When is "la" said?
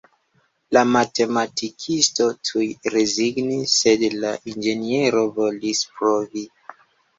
0.77-0.81, 4.25-4.33